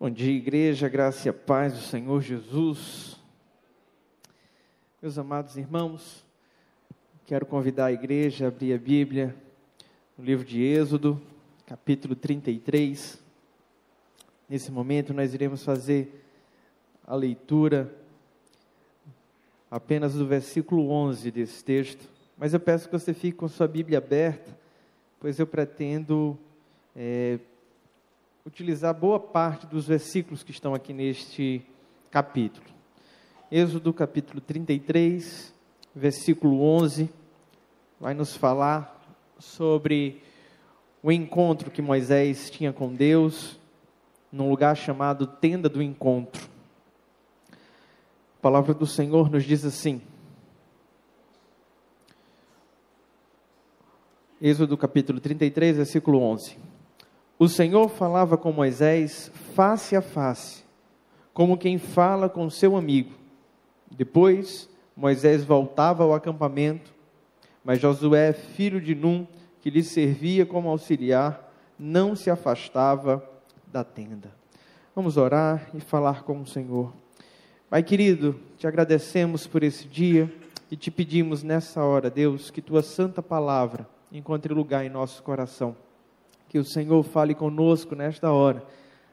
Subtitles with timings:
[0.00, 3.16] Bom dia, igreja, graça e paz do Senhor Jesus.
[5.02, 6.24] Meus amados irmãos,
[7.26, 9.34] quero convidar a igreja a abrir a Bíblia
[10.16, 11.20] no livro de Êxodo,
[11.66, 13.20] capítulo 33.
[14.48, 16.24] Nesse momento, nós iremos fazer
[17.04, 17.92] a leitura
[19.68, 23.98] apenas do versículo 11 desse texto, mas eu peço que você fique com sua Bíblia
[23.98, 24.56] aberta,
[25.18, 26.38] pois eu pretendo.
[26.94, 27.40] É,
[28.48, 31.62] utilizar boa parte dos versículos que estão aqui neste
[32.10, 32.64] capítulo.
[33.52, 35.54] Êxodo capítulo 33,
[35.94, 37.10] versículo 11,
[38.00, 39.06] vai nos falar
[39.38, 40.22] sobre
[41.02, 43.60] o encontro que Moisés tinha com Deus
[44.32, 46.48] num lugar chamado Tenda do Encontro.
[47.52, 50.00] A palavra do Senhor nos diz assim:
[54.40, 56.67] Êxodo capítulo 33, versículo 11.
[57.40, 60.64] O Senhor falava com Moisés face a face,
[61.32, 63.12] como quem fala com seu amigo.
[63.88, 66.92] Depois, Moisés voltava ao acampamento,
[67.62, 69.24] mas Josué, filho de Num,
[69.60, 73.22] que lhe servia como auxiliar, não se afastava
[73.68, 74.34] da tenda.
[74.92, 76.92] Vamos orar e falar com o Senhor.
[77.70, 80.28] Pai querido, te agradecemos por esse dia
[80.72, 85.76] e te pedimos nessa hora, Deus, que tua santa palavra encontre lugar em nosso coração
[86.48, 88.64] que o Senhor fale conosco nesta hora.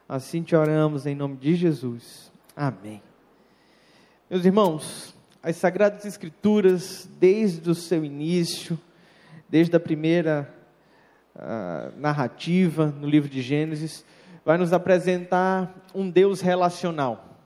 [0.08, 2.32] Assim te oramos em nome de Jesus.
[2.56, 3.02] Amém.
[4.30, 8.78] Meus irmãos, as Sagradas Escrituras, desde o seu início,
[9.48, 10.52] desde a primeira
[11.34, 14.04] uh, narrativa no livro de Gênesis,
[14.44, 17.38] vai nos apresentar um Deus relacional.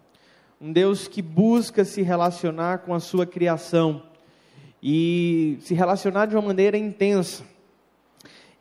[0.60, 4.02] Um Deus que busca se relacionar com a sua criação
[4.82, 7.44] e se relacionar de uma maneira intensa.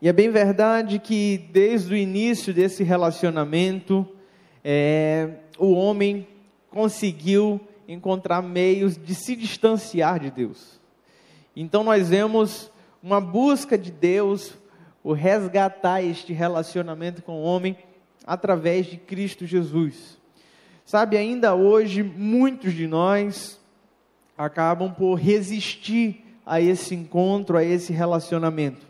[0.01, 4.07] E é bem verdade que desde o início desse relacionamento,
[4.63, 6.25] é, o homem
[6.69, 10.79] conseguiu encontrar meios de se distanciar de Deus.
[11.53, 12.71] Então nós vemos
[13.03, 14.53] uma busca de Deus,
[15.03, 17.75] o resgatar este relacionamento com o homem
[18.25, 20.17] através de Cristo Jesus.
[20.85, 23.59] Sabe, ainda hoje muitos de nós
[24.37, 28.88] acabam por resistir a esse encontro, a esse relacionamento.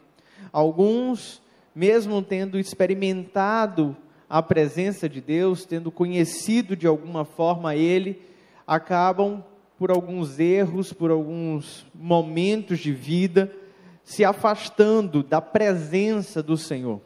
[0.52, 1.42] Alguns,
[1.76, 3.96] mesmo tendo experimentado
[4.30, 8.22] a presença de Deus, tendo conhecido de alguma forma Ele,
[8.68, 9.44] acabam
[9.78, 13.52] por alguns erros, por alguns momentos de vida,
[14.04, 17.02] se afastando da presença do Senhor.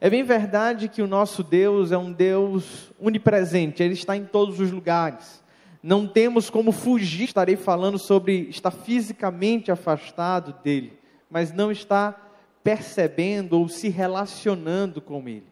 [0.00, 4.60] É bem verdade que o nosso Deus é um Deus onipresente, Ele está em todos
[4.60, 5.42] os lugares.
[5.82, 10.98] Não temos como fugir, estarei falando sobre estar fisicamente afastado dele,
[11.30, 12.25] mas não está
[12.66, 15.46] percebendo ou se relacionando com Ele.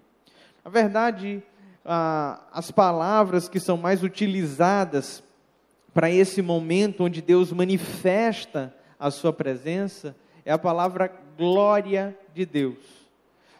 [0.65, 1.41] Na verdade,
[2.53, 5.23] as palavras que são mais utilizadas
[5.93, 11.09] para esse momento onde Deus manifesta a sua presença é a palavra
[11.39, 12.79] glória de Deus.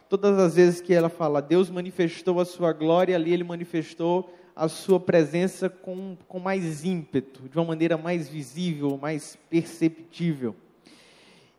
[0.09, 4.67] Todas as vezes que ela fala, Deus manifestou a sua glória, ali ele manifestou a
[4.67, 10.57] sua presença com, com mais ímpeto, de uma maneira mais visível, mais perceptível.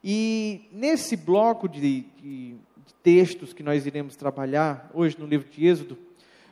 [0.09, 5.67] E nesse bloco de, de, de textos que nós iremos trabalhar hoje no livro de
[5.67, 5.99] Êxodo,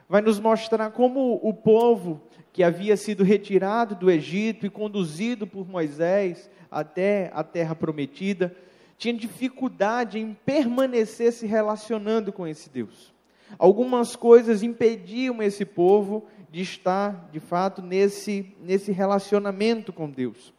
[0.08, 2.20] vai nos mostrar como o povo
[2.52, 8.52] que havia sido retirado do Egito e conduzido por Moisés até a terra prometida,
[8.98, 13.14] tinha dificuldade em permanecer se relacionando com esse Deus.
[13.56, 20.53] Algumas coisas impediam esse povo de estar, de fato, nesse, nesse relacionamento com Deus.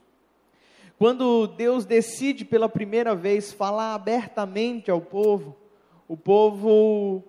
[0.98, 5.56] Quando Deus decide pela primeira vez falar abertamente ao povo,
[6.08, 7.24] o povo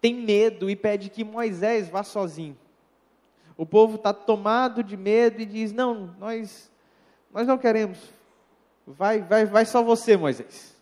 [0.00, 2.56] tem medo e pede que Moisés vá sozinho.
[3.56, 6.70] O povo está tomado de medo e diz: Não, nós,
[7.32, 7.98] nós não queremos.
[8.86, 10.76] Vai, vai, vai só você, Moisés.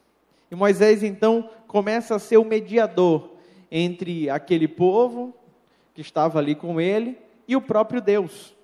[0.50, 3.31] E Moisés então começa a ser o mediador
[3.71, 5.34] entre aquele povo
[5.95, 8.54] que estava ali com ele e o próprio Deus.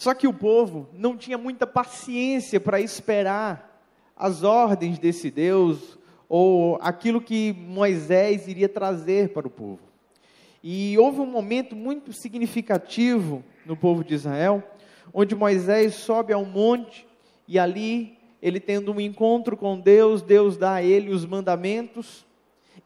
[0.00, 3.84] Só que o povo não tinha muita paciência para esperar
[4.16, 9.82] as ordens desse Deus ou aquilo que Moisés iria trazer para o povo.
[10.64, 14.64] E houve um momento muito significativo no povo de Israel,
[15.12, 17.06] onde Moisés sobe ao monte
[17.46, 22.24] e ali ele tendo um encontro com Deus, Deus dá a ele os mandamentos.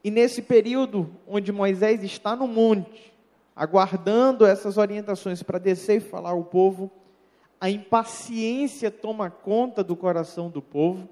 [0.03, 3.13] E nesse período onde Moisés está no monte,
[3.55, 6.91] aguardando essas orientações para descer e falar ao povo,
[7.65, 11.09] a impaciência toma conta do coração do povo,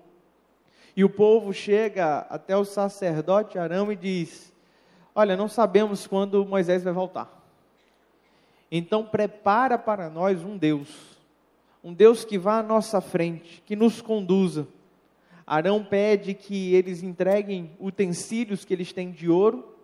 [0.95, 4.53] e o povo chega até o sacerdote Arão e diz:
[5.15, 7.43] Olha, não sabemos quando Moisés vai voltar.
[8.71, 11.17] Então prepara para nós um Deus,
[11.83, 14.67] um Deus que vá à nossa frente, que nos conduza.
[15.47, 19.75] Arão pede que eles entreguem utensílios que eles têm de ouro,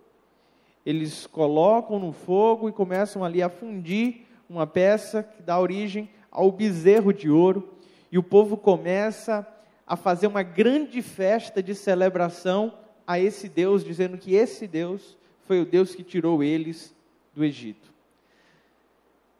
[0.86, 6.50] eles colocam no fogo e começam ali a fundir uma peça que dá origem ao
[6.52, 7.74] bezerro de ouro,
[8.12, 9.46] e o povo começa
[9.86, 12.72] a fazer uma grande festa de celebração
[13.06, 15.16] a esse Deus, dizendo que esse Deus
[15.46, 16.94] foi o Deus que tirou eles
[17.34, 17.92] do Egito.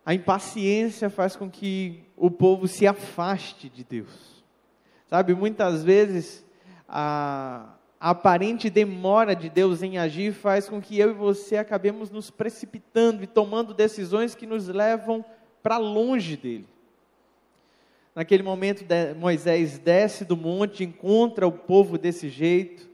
[0.05, 4.43] A impaciência faz com que o povo se afaste de Deus.
[5.09, 6.45] Sabe, muitas vezes
[6.89, 12.11] a, a aparente demora de Deus em agir faz com que eu e você acabemos
[12.11, 15.25] nos precipitando e tomando decisões que nos levam
[15.63, 16.67] para longe dele.
[18.21, 18.85] Naquele momento,
[19.19, 22.87] Moisés desce do monte, encontra o povo desse jeito,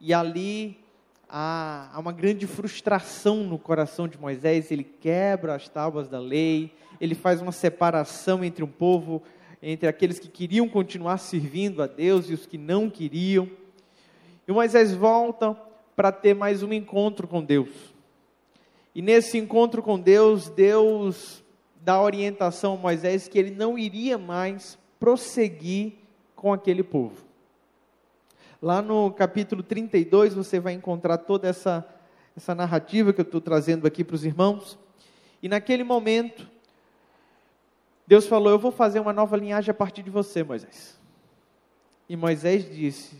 [0.00, 0.78] e ali
[1.28, 7.14] há, uma grande frustração no coração de Moisés, ele quebra as tábuas da lei, ele
[7.14, 9.22] faz uma separação entre um povo,
[9.62, 13.50] entre aqueles que queriam continuar servindo a Deus e os que não queriam.
[14.48, 15.54] E Moisés volta
[15.94, 17.68] para ter mais um encontro com Deus.
[18.94, 21.44] E nesse encontro com Deus, Deus
[21.80, 25.94] dá orientação a Moisés que ele não iria mais prosseguir
[26.34, 27.24] com aquele povo.
[28.60, 31.86] Lá no capítulo 32, você vai encontrar toda essa,
[32.36, 34.78] essa narrativa que eu estou trazendo aqui para os irmãos.
[35.42, 36.48] E naquele momento,
[38.06, 40.98] Deus falou: Eu vou fazer uma nova linhagem a partir de você, Moisés.
[42.08, 43.16] E Moisés disse: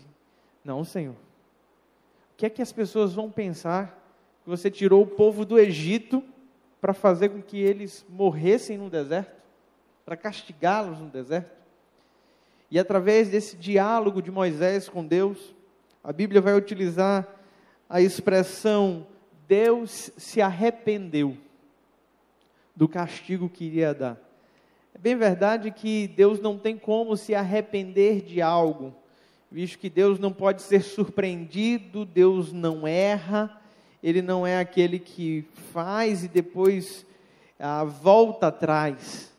[0.65, 1.15] Não, Senhor.
[1.15, 3.97] O que é que as pessoas vão pensar
[4.43, 6.23] que você tirou o povo do Egito
[6.81, 9.37] para fazer com que eles morressem no deserto?
[10.05, 11.57] Para castigá-los no deserto?
[12.71, 15.55] E através desse diálogo de Moisés com Deus,
[16.03, 17.27] a Bíblia vai utilizar
[17.89, 19.07] a expressão
[19.49, 21.35] Deus se arrependeu
[22.77, 24.19] do castigo que iria dar.
[24.95, 28.95] É bem verdade que Deus não tem como se arrepender de algo,
[29.51, 33.59] visto que Deus não pode ser surpreendido, Deus não erra,
[34.03, 37.07] Ele não é aquele que faz e depois
[37.59, 39.33] ah, volta atrás.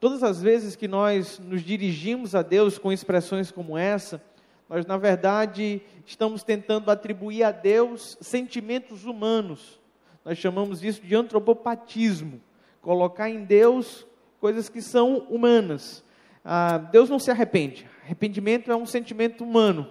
[0.00, 4.22] Todas as vezes que nós nos dirigimos a Deus com expressões como essa,
[4.68, 9.80] nós, na verdade, estamos tentando atribuir a Deus sentimentos humanos.
[10.24, 12.40] Nós chamamos isso de antropopatismo.
[12.82, 14.06] Colocar em Deus
[14.38, 16.04] coisas que são humanas.
[16.44, 17.86] Ah, Deus não se arrepende.
[18.04, 19.90] Arrependimento é um sentimento humano.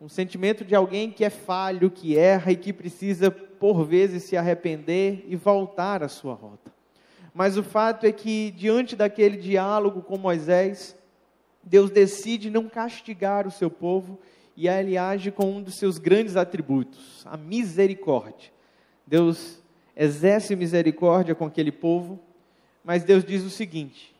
[0.00, 4.34] Um sentimento de alguém que é falho, que erra e que precisa, por vezes, se
[4.34, 6.72] arrepender e voltar à sua rota.
[7.34, 10.96] Mas o fato é que, diante daquele diálogo com Moisés,
[11.62, 14.18] Deus decide não castigar o seu povo
[14.56, 18.50] e ele age com um dos seus grandes atributos, a misericórdia.
[19.06, 19.60] Deus
[19.94, 22.18] exerce misericórdia com aquele povo,
[22.82, 24.14] mas Deus diz o seguinte: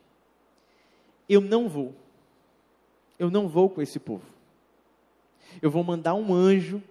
[1.26, 1.94] Eu não vou,
[3.18, 4.39] eu não vou com esse povo.
[5.60, 6.82] Eu vou mandar um anjo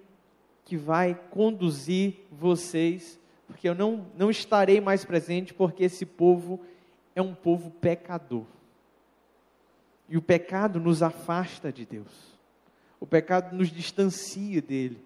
[0.65, 3.19] que vai conduzir vocês
[3.49, 6.59] porque eu não, não estarei mais presente, porque esse povo
[7.15, 8.45] é um povo pecador.
[10.07, 12.37] E o pecado nos afasta de Deus.
[12.99, 15.03] O pecado nos distancia dele.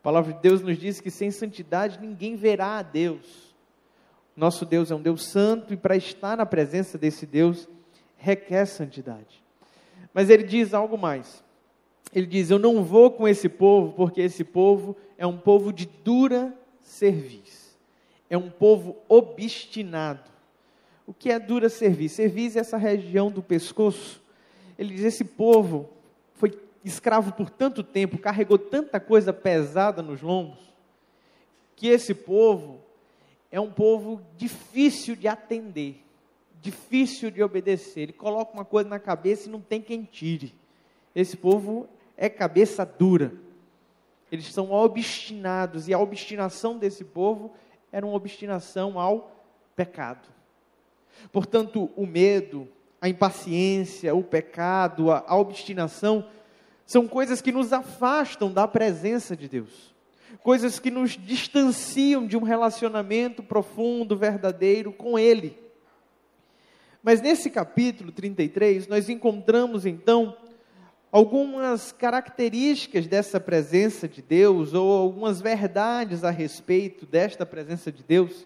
[0.00, 3.54] A palavra de Deus nos diz que sem santidade ninguém verá a Deus.
[4.36, 7.68] Nosso Deus é um Deus santo e para estar na presença desse Deus
[8.16, 9.40] requer santidade.
[10.12, 11.43] Mas ele diz algo mais.
[12.12, 15.86] Ele diz: Eu não vou com esse povo, porque esse povo é um povo de
[15.86, 17.64] dura serviço
[18.34, 20.30] é um povo obstinado.
[21.06, 22.12] O que é dura cerviz?
[22.12, 24.20] Cerviz é essa região do pescoço.
[24.78, 25.90] Ele diz: esse povo
[26.34, 30.58] foi escravo por tanto tempo, carregou tanta coisa pesada nos lombos,
[31.76, 32.80] que esse povo
[33.50, 36.02] é um povo difícil de atender,
[36.60, 38.02] difícil de obedecer.
[38.02, 40.54] Ele coloca uma coisa na cabeça e não tem quem tire.
[41.14, 43.32] Esse povo é cabeça dura.
[44.30, 47.52] Eles são obstinados e a obstinação desse povo
[47.92, 49.30] era uma obstinação ao
[49.76, 50.28] pecado.
[51.30, 52.68] Portanto, o medo,
[53.00, 56.26] a impaciência, o pecado, a, obstinação,
[56.84, 59.94] são coisas que nos afastam da presença de Deus,
[60.42, 65.56] coisas que nos distanciam de um relacionamento profundo, verdadeiro com Ele.
[67.02, 70.36] Mas nesse capítulo 33, nós encontramos então
[71.14, 78.44] algumas características dessa presença de Deus, ou algumas verdades a respeito desta presença de Deus,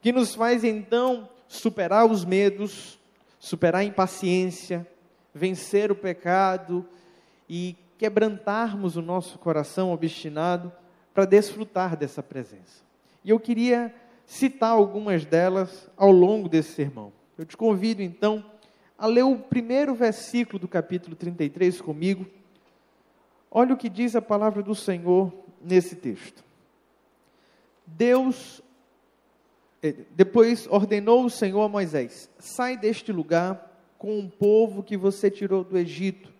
[0.00, 2.98] que nos faz então superar os medos,
[3.38, 4.84] superar a impaciência,
[5.32, 6.84] vencer o pecado
[7.48, 10.72] e quebrantarmos o nosso coração obstinado
[11.14, 12.82] para desfrutar dessa presença.
[13.24, 13.94] E eu queria
[14.26, 17.12] citar algumas delas ao longo desse sermão.
[17.38, 18.44] Eu te convido então
[19.02, 22.24] a ler o primeiro versículo do capítulo 33 comigo.
[23.50, 26.44] Olha o que diz a palavra do Senhor nesse texto.
[27.84, 28.62] Deus,
[29.82, 35.28] eh, depois ordenou o Senhor a Moisés: sai deste lugar com o povo que você
[35.28, 36.32] tirou do Egito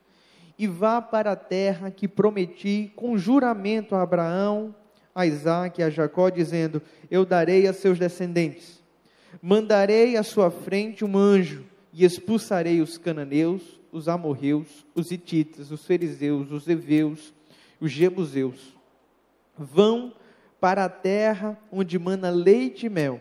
[0.56, 4.72] e vá para a terra que prometi com juramento a Abraão,
[5.12, 8.80] a Isaac e a Jacó, dizendo: Eu darei a seus descendentes.
[9.42, 15.86] Mandarei à sua frente um anjo e expulsarei os cananeus, os amorreus, os hititas, os
[15.86, 17.32] fariseus, os heveus,
[17.80, 18.74] os jebuseus.
[19.58, 20.14] Vão
[20.58, 23.20] para a terra onde mana leite e mel,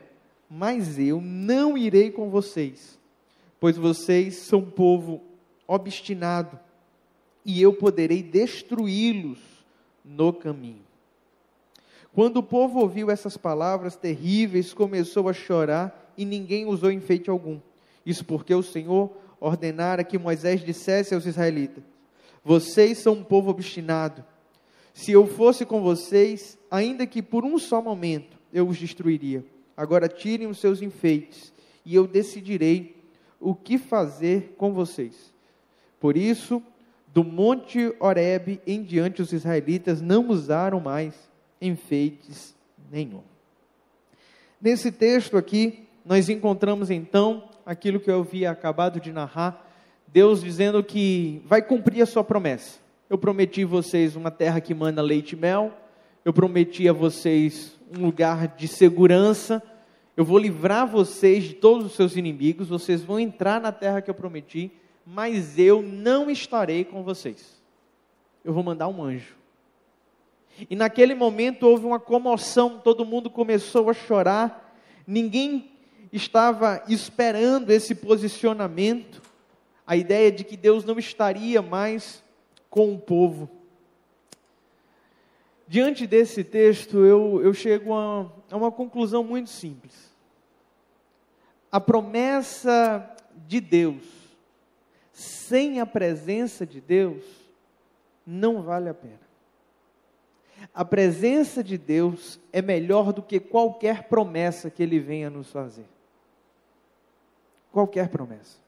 [0.49, 2.97] mas eu não irei com vocês,
[3.59, 5.21] pois vocês são povo
[5.67, 6.59] obstinado,
[7.43, 9.39] e eu poderei destruí-los
[10.05, 10.83] no caminho.
[12.13, 17.59] Quando o povo ouviu essas palavras terríveis, começou a chorar e ninguém usou enfeite algum.
[18.05, 21.83] Isso porque o Senhor ordenara que Moisés dissesse aos israelitas:
[22.43, 24.23] Vocês são um povo obstinado.
[24.93, 29.45] Se eu fosse com vocês, ainda que por um só momento, eu os destruiria.
[29.75, 31.51] Agora tirem os seus enfeites,
[31.85, 32.95] e eu decidirei
[33.39, 35.33] o que fazer com vocês.
[35.99, 36.61] Por isso,
[37.07, 41.15] do monte Horebe em diante, os israelitas não usaram mais
[41.61, 42.55] enfeites
[42.91, 43.21] nenhum.
[44.61, 49.65] Nesse texto aqui, nós encontramos então aquilo que eu havia acabado de narrar,
[50.05, 52.79] Deus dizendo que vai cumprir a sua promessa.
[53.09, 55.71] Eu prometi a vocês uma terra que manda leite e mel,
[56.25, 59.63] eu prometi a vocês um lugar de segurança,
[60.17, 64.09] eu vou livrar vocês de todos os seus inimigos, vocês vão entrar na terra que
[64.09, 64.69] eu prometi,
[65.05, 67.63] mas eu não estarei com vocês.
[68.43, 69.37] Eu vou mandar um anjo.
[70.69, 74.75] E naquele momento houve uma comoção, todo mundo começou a chorar,
[75.07, 75.70] ninguém
[76.11, 79.21] estava esperando esse posicionamento,
[79.87, 82.23] a ideia de que Deus não estaria mais
[82.69, 83.49] com o povo.
[85.67, 90.11] Diante desse texto, eu, eu chego a, a uma conclusão muito simples.
[91.71, 93.09] A promessa
[93.47, 94.03] de Deus,
[95.13, 97.23] sem a presença de Deus,
[98.27, 99.31] não vale a pena.
[100.73, 105.85] A presença de Deus é melhor do que qualquer promessa que Ele venha nos fazer
[107.71, 108.59] qualquer promessa.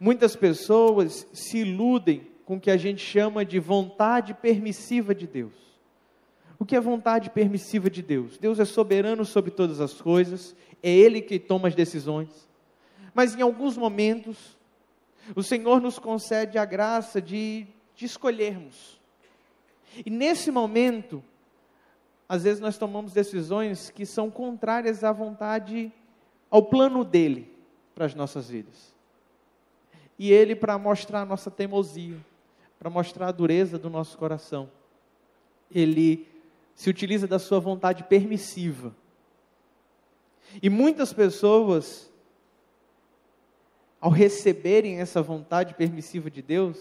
[0.00, 5.54] Muitas pessoas se iludem com o que a gente chama de vontade permissiva de Deus.
[6.58, 8.38] O que é vontade permissiva de Deus?
[8.38, 12.48] Deus é soberano sobre todas as coisas, é Ele que toma as decisões.
[13.14, 14.56] Mas em alguns momentos,
[15.34, 19.00] o Senhor nos concede a graça de, de escolhermos.
[20.04, 21.22] E nesse momento,
[22.28, 25.92] às vezes nós tomamos decisões que são contrárias à vontade,
[26.50, 27.55] ao plano dele
[27.96, 28.94] para as nossas vidas.
[30.18, 32.18] E Ele, para mostrar a nossa teimosia,
[32.78, 34.70] para mostrar a dureza do nosso coração,
[35.70, 36.28] Ele
[36.74, 38.94] se utiliza da sua vontade permissiva.
[40.62, 42.12] E muitas pessoas,
[43.98, 46.78] ao receberem essa vontade permissiva de Deus,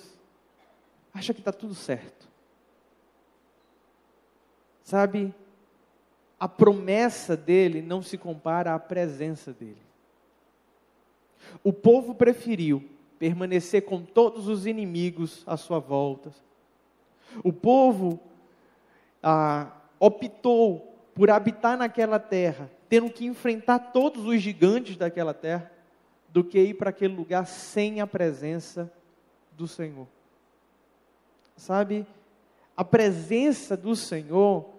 [1.13, 2.27] acham que está tudo certo.
[4.83, 5.33] Sabe,
[6.37, 9.84] a promessa dele não se compara à presença dele.
[11.63, 12.83] O povo preferiu
[13.17, 16.31] permanecer com todos os inimigos à sua volta.
[17.43, 18.19] O povo
[19.21, 25.71] ah, optou por habitar naquela terra, tendo que enfrentar todos os gigantes daquela terra,
[26.29, 28.91] do que ir para aquele lugar sem a presença
[29.53, 30.07] do Senhor.
[31.55, 32.05] Sabe,
[32.75, 34.69] a presença do Senhor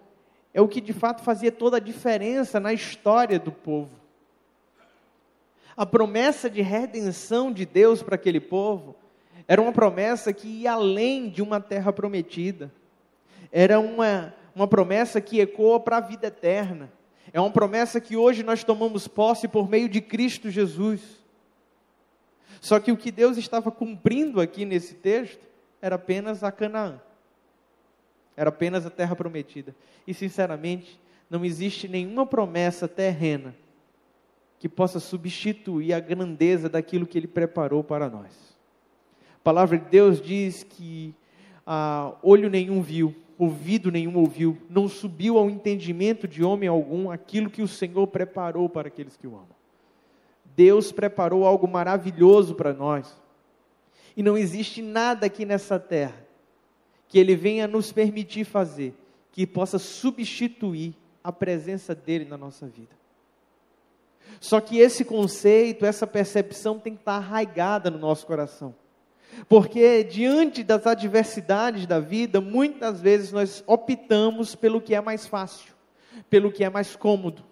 [0.53, 4.06] é o que de fato fazia toda a diferença na história do povo
[5.77, 8.95] a promessa de redenção de Deus para aquele povo
[9.47, 12.73] era uma promessa que ia além de uma terra prometida.
[13.51, 16.91] Era uma, uma promessa que ecoa para a vida eterna.
[17.31, 21.23] É uma promessa que hoje nós tomamos posse por meio de Cristo Jesus.
[22.59, 25.45] Só que o que Deus estava cumprindo aqui nesse texto
[25.79, 26.99] era apenas a Canaã.
[28.35, 29.75] Era apenas a terra prometida.
[30.07, 33.55] E sinceramente, não existe nenhuma promessa terrena
[34.59, 38.57] que possa substituir a grandeza daquilo que Ele preparou para nós.
[39.35, 41.13] A palavra de Deus diz que
[41.65, 47.49] ah, olho nenhum viu, ouvido nenhum ouviu, não subiu ao entendimento de homem algum aquilo
[47.49, 49.57] que o Senhor preparou para aqueles que o amam.
[50.55, 53.21] Deus preparou algo maravilhoso para nós.
[54.15, 56.25] E não existe nada aqui nessa terra
[57.07, 58.93] que Ele venha nos permitir fazer
[59.31, 62.95] que possa substituir a presença dele na nossa vida.
[64.39, 68.75] Só que esse conceito, essa percepção tem que estar arraigada no nosso coração.
[69.47, 75.73] Porque diante das adversidades da vida, muitas vezes nós optamos pelo que é mais fácil,
[76.29, 77.43] pelo que é mais cômodo.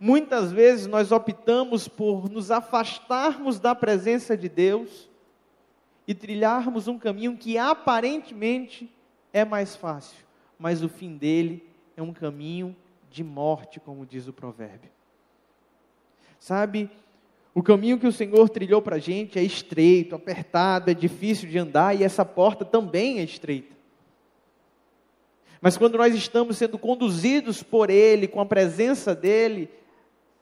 [0.00, 5.08] Muitas vezes nós optamos por nos afastarmos da presença de Deus
[6.06, 8.92] e trilharmos um caminho que aparentemente
[9.32, 10.18] é mais fácil,
[10.58, 12.76] mas o fim dele é um caminho
[13.10, 14.90] de morte, como diz o provérbio.
[16.40, 16.90] Sabe,
[17.54, 21.58] o caminho que o Senhor trilhou para a gente é estreito, apertado, é difícil de
[21.58, 23.76] andar e essa porta também é estreita.
[25.60, 29.68] Mas quando nós estamos sendo conduzidos por Ele, com a presença dEle,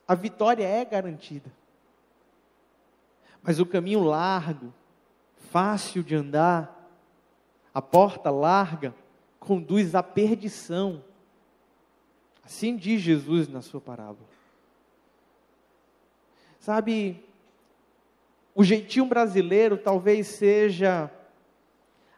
[0.06, 1.52] a vitória é garantida.
[3.42, 4.72] Mas o caminho largo,
[5.50, 6.88] fácil de andar,
[7.74, 8.94] a porta larga,
[9.40, 11.02] conduz à perdição.
[12.44, 14.27] Assim diz Jesus na sua parábola.
[16.68, 17.24] Sabe,
[18.54, 21.10] o jeitinho brasileiro talvez seja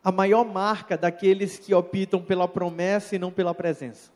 [0.02, 4.10] a maior marca daqueles que optam pela promessa e não pela presença.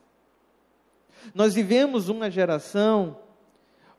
[1.33, 3.17] Nós vivemos uma geração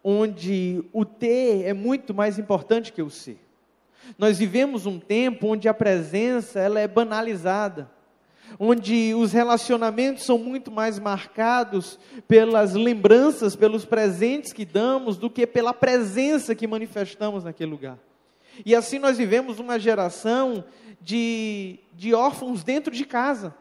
[0.04, 3.40] onde o ter é muito mais importante que o ser.
[4.18, 7.90] Nós vivemos um tempo onde a presença ela é banalizada
[8.60, 15.46] onde os relacionamentos são muito mais marcados pelas lembranças, pelos presentes que damos, do que
[15.46, 17.98] pela presença que manifestamos naquele lugar.
[18.66, 20.64] E assim nós vivemos uma geração
[21.02, 23.54] de, de órfãos dentro de casa,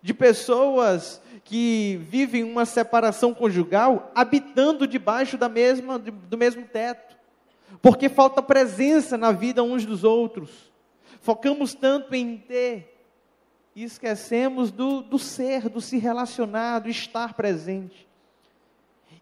[0.00, 7.16] de pessoas que vivem uma separação conjugal habitando debaixo da mesma, do mesmo teto,
[7.82, 10.72] porque falta presença na vida uns dos outros.
[11.20, 12.93] Focamos tanto em ter,
[13.74, 18.06] e esquecemos do, do ser, do se relacionar, do estar presente.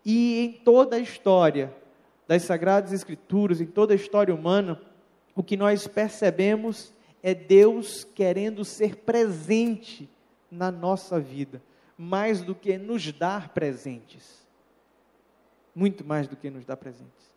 [0.04, 1.74] E em toda a história
[2.28, 4.80] das Sagradas Escrituras, em toda a história humana,
[5.34, 10.08] o que nós percebemos é Deus querendo ser presente
[10.50, 11.62] na nossa vida,
[11.96, 14.42] mais do que nos dar presentes.
[15.74, 17.32] Muito mais do que nos dar presentes.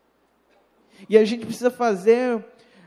[1.10, 2.44] E a gente precisa fazer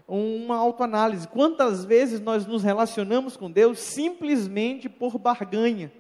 [0.09, 1.29] uma autoanálise.
[1.29, 5.93] Quantas vezes nós nos relacionamos com Deus simplesmente por barganha?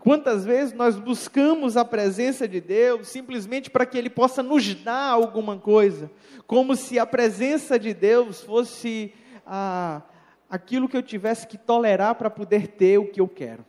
[0.00, 5.10] Quantas vezes nós buscamos a presença de Deus simplesmente para que Ele possa nos dar
[5.10, 6.10] alguma coisa,
[6.46, 9.12] como se a presença de Deus fosse
[9.46, 10.02] a,
[10.50, 13.64] aquilo que eu tivesse que tolerar para poder ter o que eu quero?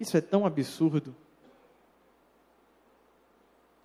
[0.00, 1.14] Isso é tão absurdo.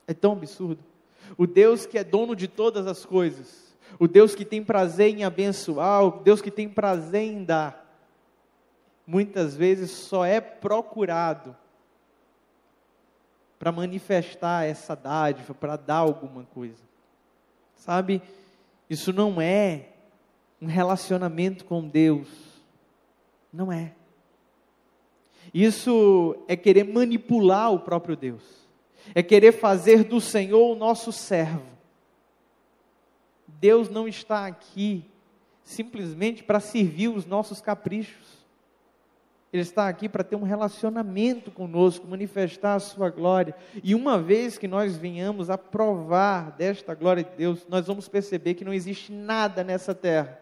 [0.08, 0.88] É tão absurdo
[1.38, 5.24] o Deus que é dono de todas as coisas, o Deus que tem prazer em
[5.24, 7.86] abençoar, o Deus que tem prazer em dar,
[9.06, 11.56] muitas vezes só é procurado
[13.58, 16.82] para manifestar essa dádiva, para dar alguma coisa.
[17.76, 18.22] Sabe,
[18.89, 19.89] isso não é
[20.62, 22.28] um relacionamento com Deus.
[23.52, 23.94] Não é.
[25.54, 28.59] Isso é querer manipular o próprio Deus
[29.13, 31.65] é querer fazer do Senhor o nosso servo.
[33.48, 35.06] Deus não está aqui
[35.63, 38.39] simplesmente para servir os nossos caprichos.
[39.52, 43.56] Ele está aqui para ter um relacionamento conosco, manifestar a sua glória.
[43.84, 48.54] E uma vez que nós venhamos a provar desta glória de Deus, nós vamos perceber
[48.54, 50.39] que não existe nada nessa terra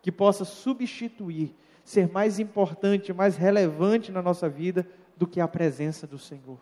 [0.00, 6.06] que possa substituir, ser mais importante, mais relevante na nossa vida do que a presença
[6.06, 6.58] do Senhor.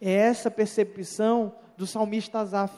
[0.00, 2.74] É essa percepção do salmista Azaf.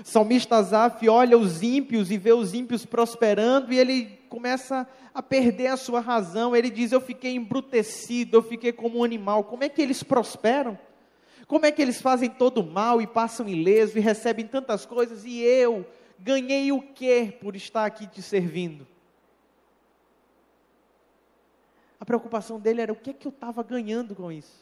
[0.00, 5.22] O salmista Azaf olha os ímpios e vê os ímpios prosperando e ele começa a
[5.22, 6.56] perder a sua razão.
[6.56, 9.44] Ele diz: Eu fiquei embrutecido, eu fiquei como um animal.
[9.44, 10.78] Como é que eles prosperam?
[11.46, 15.40] Como é que eles fazem todo mal e passam ileso e recebem tantas coisas e
[15.40, 15.86] eu
[16.18, 18.86] ganhei o que por estar aqui te servindo?
[22.00, 24.61] A preocupação dele era o que é que eu estava ganhando com isso.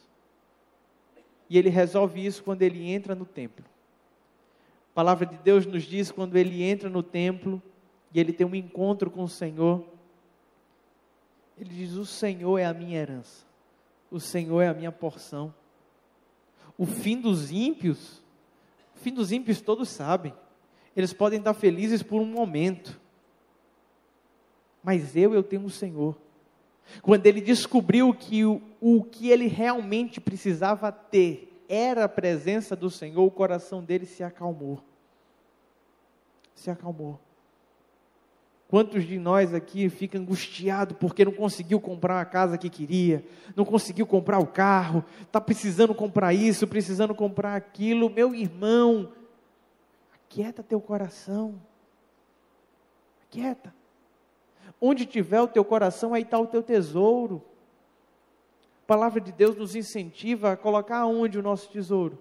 [1.50, 3.64] E ele resolve isso quando ele entra no templo.
[4.92, 7.60] A palavra de Deus nos diz quando ele entra no templo
[8.14, 9.84] e ele tem um encontro com o Senhor.
[11.58, 13.44] Ele diz: O Senhor é a minha herança,
[14.12, 15.52] o Senhor é a minha porção.
[16.78, 18.22] O fim dos ímpios,
[18.94, 20.32] o fim dos ímpios todos sabem,
[20.96, 23.00] eles podem estar felizes por um momento,
[24.82, 26.16] mas eu, eu tenho o Senhor.
[27.02, 32.90] Quando ele descobriu que o, o que ele realmente precisava ter era a presença do
[32.90, 34.82] Senhor, o coração dele se acalmou.
[36.54, 37.18] Se acalmou.
[38.70, 43.24] Quantos de nós aqui fica angustiado porque não conseguiu comprar a casa que queria,
[43.56, 48.08] não conseguiu comprar o carro, está precisando comprar isso, precisando comprar aquilo?
[48.08, 49.12] Meu irmão,
[50.14, 51.60] aquieta teu coração.
[53.24, 53.74] Aquieta.
[54.78, 57.42] Onde tiver o teu coração, aí está o teu tesouro.
[58.84, 62.18] A palavra de Deus nos incentiva a colocar aonde o nosso tesouro?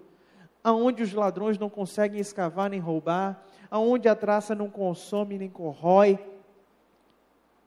[0.62, 6.18] Aonde os ladrões não conseguem escavar nem roubar, aonde a traça não consome nem corrói.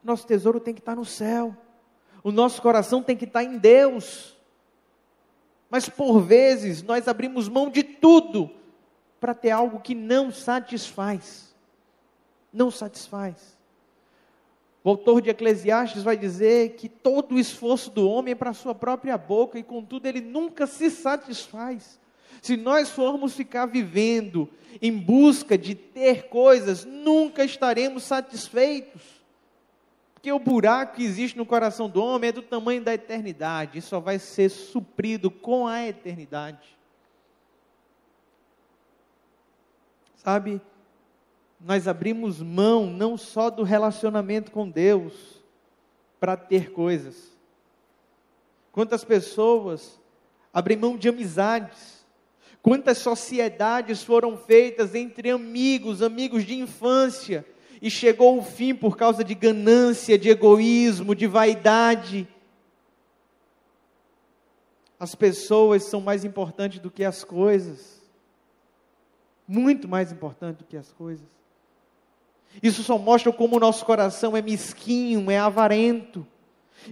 [0.04, 1.56] Nosso tesouro tem que estar no céu.
[2.24, 4.38] O nosso coração tem que estar em Deus.
[5.70, 8.50] Mas por vezes nós abrimos mão de tudo
[9.20, 11.56] para ter algo que não satisfaz.
[12.52, 13.53] Não satisfaz.
[14.84, 18.54] O autor de Eclesiastes vai dizer que todo o esforço do homem é para a
[18.54, 22.00] sua própria boca e, contudo, ele nunca se satisfaz.
[22.42, 24.50] Se nós formos ficar vivendo
[24.82, 29.02] em busca de ter coisas, nunca estaremos satisfeitos.
[30.14, 33.82] Porque o buraco que existe no coração do homem é do tamanho da eternidade, e
[33.82, 36.78] só vai ser suprido com a eternidade.
[40.16, 40.62] Sabe,
[41.64, 45.14] nós abrimos mão não só do relacionamento com Deus
[46.20, 47.32] para ter coisas.
[48.72, 50.00] Quantas pessoas
[50.54, 52.06] abrem mão de amizades?
[52.62, 57.46] Quantas sociedades foram feitas entre amigos, amigos de infância,
[57.82, 62.28] e chegou o fim por causa de ganância, de egoísmo, de vaidade?
[65.00, 68.02] As pessoas são mais importantes do que as coisas.
[69.48, 71.43] Muito mais importante do que as coisas.
[72.62, 76.26] Isso só mostra como o nosso coração é mesquinho, é avarento.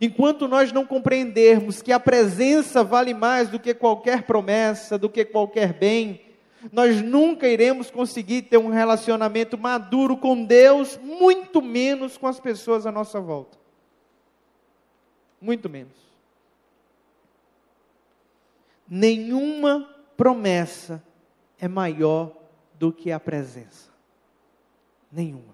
[0.01, 5.25] Enquanto nós não compreendermos que a presença vale mais do que qualquer promessa, do que
[5.25, 6.21] qualquer bem,
[6.71, 12.85] nós nunca iremos conseguir ter um relacionamento maduro com Deus, muito menos com as pessoas
[12.85, 13.57] à nossa volta.
[15.41, 15.97] Muito menos.
[18.87, 21.03] Nenhuma promessa
[21.59, 22.31] é maior
[22.77, 23.90] do que a presença
[25.11, 25.53] nenhuma.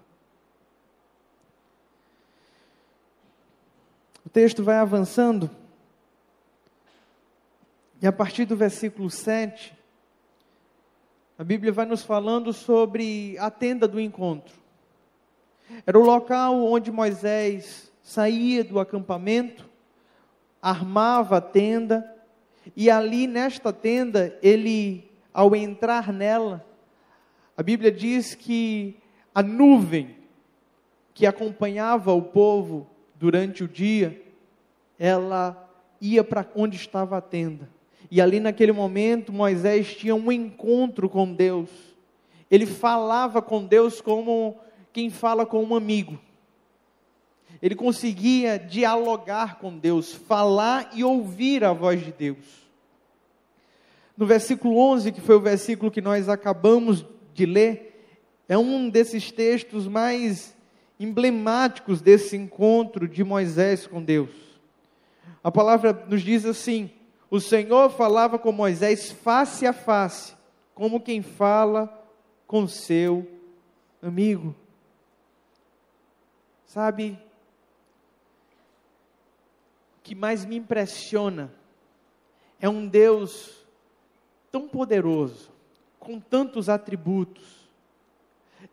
[4.24, 5.50] O texto vai avançando,
[8.00, 9.76] e a partir do versículo 7,
[11.38, 14.54] a Bíblia vai nos falando sobre a tenda do encontro.
[15.86, 19.68] Era o local onde Moisés saía do acampamento,
[20.60, 22.14] armava a tenda,
[22.76, 26.64] e ali nesta tenda, ele, ao entrar nela,
[27.56, 29.00] a Bíblia diz que
[29.34, 30.16] a nuvem
[31.14, 32.86] que acompanhava o povo
[33.16, 34.22] durante o dia,
[34.98, 35.68] ela
[36.00, 37.68] ia para onde estava a tenda.
[38.10, 41.68] E ali naquele momento, Moisés tinha um encontro com Deus.
[42.50, 44.56] Ele falava com Deus como
[44.92, 46.18] quem fala com um amigo.
[47.60, 52.68] Ele conseguia dialogar com Deus, falar e ouvir a voz de Deus.
[54.16, 57.87] No versículo 11, que foi o versículo que nós acabamos de ler,
[58.48, 60.56] é um desses textos mais
[60.98, 64.30] emblemáticos desse encontro de Moisés com Deus.
[65.44, 66.90] A palavra nos diz assim:
[67.30, 70.34] O Senhor falava com Moisés face a face,
[70.74, 71.92] como quem fala
[72.46, 73.28] com seu
[74.02, 74.54] amigo.
[76.66, 77.18] Sabe,
[79.98, 81.52] o que mais me impressiona
[82.60, 83.66] é um Deus
[84.50, 85.50] tão poderoso,
[85.98, 87.57] com tantos atributos,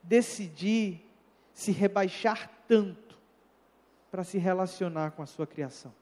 [0.07, 1.01] decidir
[1.53, 3.17] se rebaixar tanto
[4.11, 5.93] para se relacionar com a sua criação.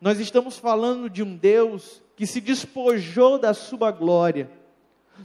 [0.00, 4.50] Nós estamos falando de um Deus que se despojou da sua glória,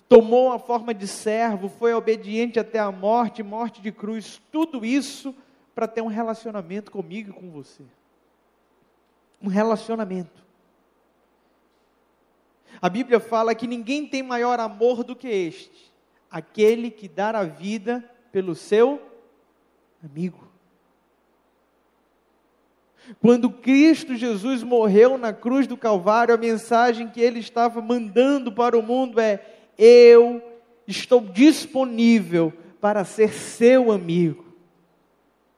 [0.07, 5.35] tomou a forma de servo, foi obediente até a morte, morte de cruz, tudo isso
[5.75, 7.83] para ter um relacionamento comigo e com você.
[9.41, 10.43] Um relacionamento.
[12.81, 15.92] A Bíblia fala que ninguém tem maior amor do que este,
[16.33, 18.99] aquele que dá a vida pelo seu
[20.03, 20.51] amigo.
[23.21, 28.75] Quando Cristo Jesus morreu na cruz do Calvário, a mensagem que ele estava mandando para
[28.75, 29.45] o mundo é:
[29.77, 30.41] Eu
[30.87, 34.43] estou disponível para ser seu amigo.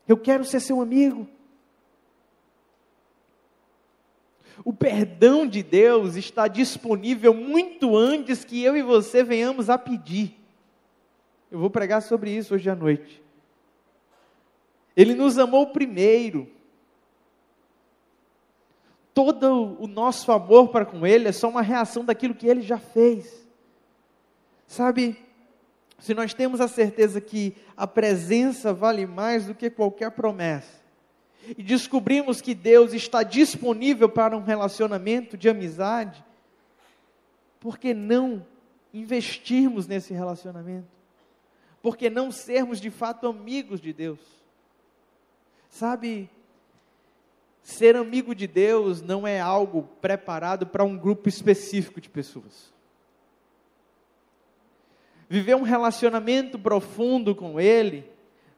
[0.05, 1.25] Eu quero ser seu amigo.
[4.63, 10.44] O perdão de Deus está disponível muito antes que eu e você venhamos a pedir.
[11.51, 13.23] Eu vou pregar sobre isso hoje à noite.
[14.95, 16.49] Ele nos amou primeiro.
[19.13, 22.77] Todo o nosso amor para com Ele é só uma reação daquilo que Ele já
[22.77, 23.47] fez.
[24.67, 25.17] Sabe,
[25.99, 30.83] se nós temos a certeza que a presença vale mais do que qualquer promessa,
[31.57, 36.25] e descobrimos que Deus está disponível para um relacionamento de amizade,
[37.59, 38.45] por que não
[38.93, 40.94] investirmos nesse relacionamento?
[41.85, 44.17] Por que não sermos de fato amigos de Deus?
[45.69, 46.27] Sabe,
[47.61, 52.73] ser amigo de Deus não é algo preparado para um grupo específico de pessoas.
[55.29, 58.11] Viver um relacionamento profundo com Ele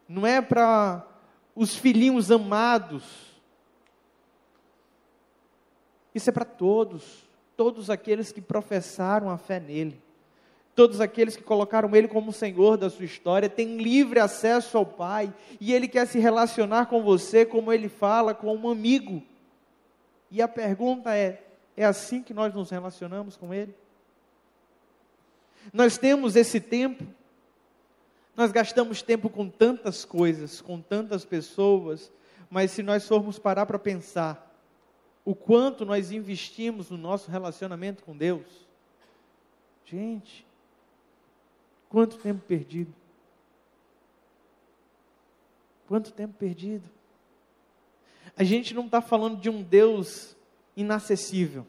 [0.08, 1.06] não é para
[1.54, 3.38] os filhinhos amados.
[6.16, 10.07] Isso é para todos, todos aqueles que professaram a fé nele.
[10.78, 15.34] Todos aqueles que colocaram Ele como Senhor da sua história têm livre acesso ao Pai
[15.60, 19.24] e Ele quer se relacionar com você como Ele fala, com um amigo.
[20.30, 21.42] E a pergunta é:
[21.76, 23.74] é assim que nós nos relacionamos com Ele?
[25.74, 27.04] Nós temos esse tempo
[28.36, 32.12] nós gastamos tempo com tantas coisas, com tantas pessoas,
[32.52, 34.56] mas se nós formos parar para pensar
[35.26, 38.46] o quanto nós investimos no nosso relacionamento com Deus,
[39.84, 40.47] gente,
[41.90, 42.94] quanto tempo perdido.
[45.88, 46.90] Quanto tempo perdido.
[48.36, 50.36] A gente não está falando de um Deus
[50.76, 51.66] inacessível.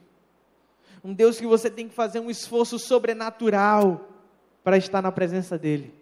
[1.02, 4.08] Um Deus que você tem que fazer um esforço sobrenatural
[4.64, 5.98] para estar na presença dEle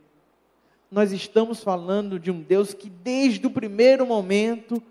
[0.90, 4.82] nós estamos falando de um Deus que desde o primeiro momento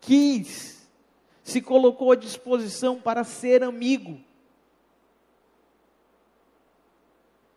[0.00, 0.88] quis,
[1.42, 4.18] se colocou à disposição para ser amigo.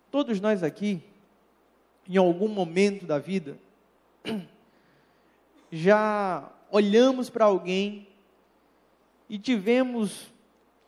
[0.10, 1.04] Todos nós aqui,
[2.08, 3.58] em algum momento da vida,
[5.72, 8.08] já olhamos para alguém
[9.30, 10.32] e tivemos,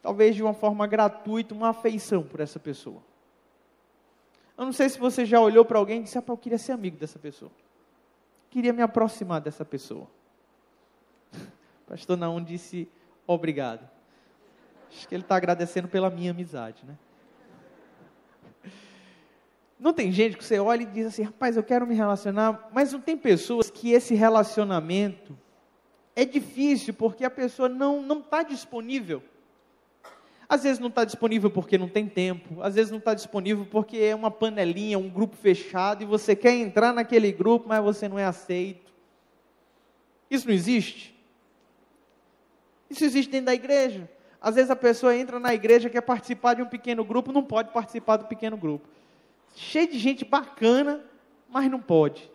[0.02, 3.02] talvez de uma forma gratuita, uma afeição por essa pessoa.
[4.58, 6.72] Eu não sei se você já olhou para alguém e disse: ah, eu queria ser
[6.74, 7.52] amigo dessa pessoa.
[8.50, 10.08] Queria me aproximar dessa pessoa.
[11.88, 12.88] Pastor Naum disse:
[13.28, 13.88] obrigado.
[14.90, 16.98] Acho que ele está agradecendo pela minha amizade, né?
[19.80, 22.92] Não tem gente que você olha e diz assim, rapaz, eu quero me relacionar, mas
[22.92, 25.38] não tem pessoas que esse relacionamento
[26.14, 29.24] é difícil porque a pessoa não está disponível.
[30.50, 33.98] Às vezes não está disponível porque não tem tempo, às vezes não está disponível porque
[33.98, 38.20] é uma panelinha, um grupo fechado e você quer entrar naquele grupo, mas você não
[38.20, 38.92] é aceito.
[40.30, 41.16] Isso não existe?
[42.90, 44.10] Isso existe dentro da igreja.
[44.42, 47.72] Às vezes a pessoa entra na igreja, quer participar de um pequeno grupo, não pode
[47.72, 48.90] participar do pequeno grupo.
[49.60, 51.04] Cheio de gente bacana,
[51.50, 52.32] mas não pode.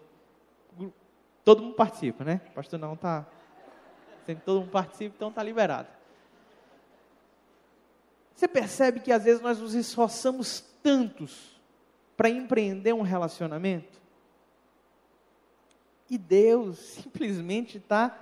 [1.43, 2.43] Todo mundo participa, né?
[2.51, 3.27] O pastor não está.
[4.45, 5.89] Todo mundo participa, então está liberado.
[8.35, 11.59] Você percebe que às vezes nós nos esforçamos tantos
[12.15, 13.99] para empreender um relacionamento
[16.11, 18.19] e Deus simplesmente está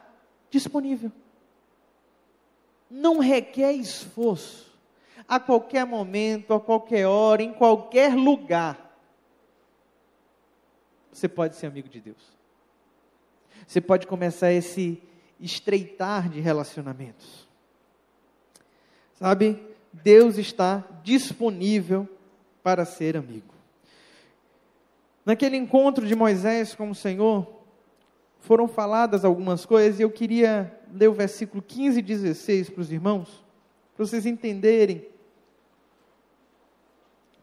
[0.49, 1.11] disponível.
[2.89, 4.71] Não requer esforço.
[5.27, 8.92] A qualquer momento, a qualquer hora, em qualquer lugar,
[11.13, 12.33] você pode ser amigo de Deus.
[13.67, 15.01] Você pode começar esse
[15.39, 17.47] estreitar de relacionamentos.
[19.15, 19.63] Sabe?
[19.93, 22.09] Deus está disponível
[22.63, 23.53] para ser amigo.
[25.25, 27.47] Naquele encontro de Moisés com o Senhor,
[28.41, 32.91] foram faladas algumas coisas e eu queria ler o versículo 15 e 16 para os
[32.91, 33.45] irmãos,
[33.95, 35.07] para vocês entenderem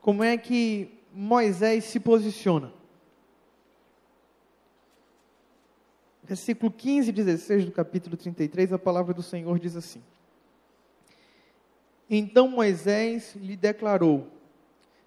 [0.01, 2.78] como é que Moisés se posiciona.
[6.29, 10.01] Versículo 15 e 16 do capítulo 33, a palavra do Senhor diz assim:
[12.09, 14.27] então Moisés lhe declarou: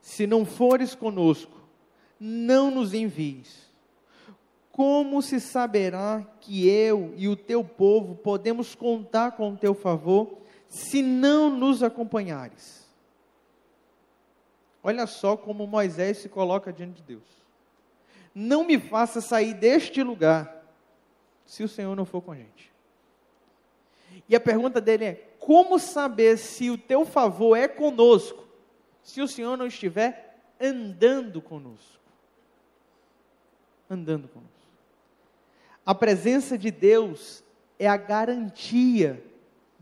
[0.00, 1.60] Se não fores conosco,
[2.20, 3.70] não nos envies.
[4.70, 10.38] Como se saberá que eu e o teu povo podemos contar com o teu favor,
[10.68, 12.86] se não nos acompanhares?
[14.82, 17.42] Olha só como Moisés se coloca diante de Deus.
[18.34, 20.61] Não me faça sair deste lugar,
[21.52, 22.72] se o Senhor não for com a gente.
[24.26, 28.48] E a pergunta dele é: como saber se o teu favor é conosco,
[29.02, 32.00] se o Senhor não estiver andando conosco?
[33.90, 34.50] Andando conosco.
[35.84, 37.44] A presença de Deus
[37.78, 39.22] é a garantia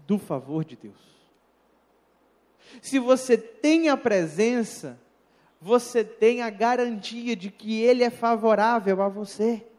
[0.09, 1.01] do favor de Deus.
[2.83, 4.99] Se você tem a presença,
[5.61, 9.70] você tem a garantia de que Ele é favorável a você.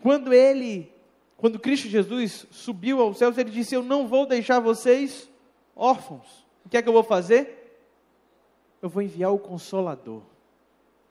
[0.00, 0.92] Quando Ele
[1.36, 5.30] quando Cristo Jesus subiu aos céus, ele disse: Eu não vou deixar vocês
[5.74, 6.46] órfãos.
[6.64, 7.78] O que é que eu vou fazer?
[8.80, 10.22] Eu vou enviar o Consolador.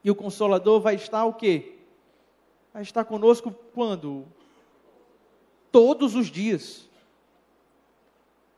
[0.02, 1.76] E o Consolador vai estar o quê?
[2.72, 4.26] Vai estar conosco quando?
[5.70, 6.88] Todos os dias.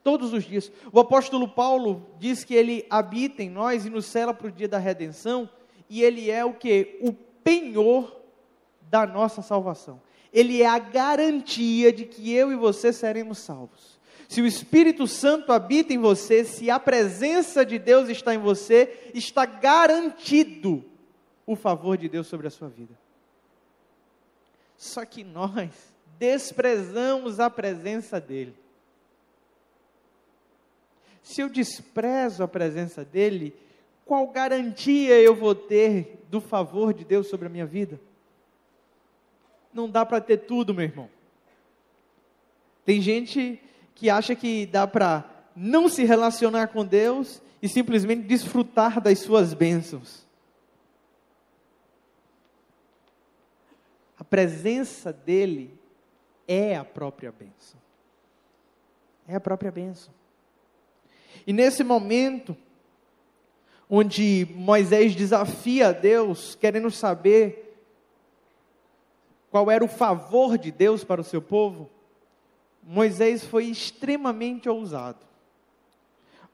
[0.02, 0.72] Todos os dias.
[0.90, 4.68] O apóstolo Paulo diz que ele habita em nós e nos cela para o dia
[4.68, 5.48] da redenção,
[5.88, 6.98] e ele é o que?
[7.02, 8.16] O penhor
[8.82, 10.00] da nossa salvação.
[10.32, 13.98] Ele é a garantia de que eu e você seremos salvos.
[14.28, 19.10] Se o Espírito Santo habita em você, se a presença de Deus está em você,
[19.14, 20.84] está garantido
[21.46, 22.92] o favor de Deus sobre a sua vida.
[24.76, 25.70] Só que nós
[26.18, 28.54] desprezamos a presença dEle.
[31.22, 33.56] Se eu desprezo a presença dEle,
[34.04, 37.98] qual garantia eu vou ter do favor de Deus sobre a minha vida?
[39.72, 41.10] Não dá para ter tudo, meu irmão.
[42.84, 43.60] Tem gente
[43.94, 49.52] que acha que dá para não se relacionar com Deus e simplesmente desfrutar das suas
[49.52, 50.26] bênçãos.
[54.18, 55.78] A presença dele
[56.46, 57.78] é a própria bênção.
[59.26, 60.12] É a própria bênção.
[61.46, 62.56] E nesse momento,
[63.88, 67.67] onde Moisés desafia a Deus, querendo saber
[69.50, 71.90] qual era o favor de Deus para o seu povo,
[72.82, 75.26] Moisés foi extremamente ousado.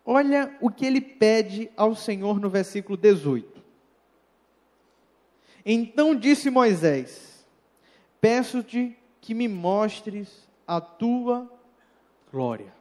[0.04, 3.62] Olha o que ele pede ao Senhor no versículo 18.
[5.64, 7.46] Então disse Moisés:
[8.20, 11.50] Peço-te que me mostres a tua
[12.30, 12.72] glória.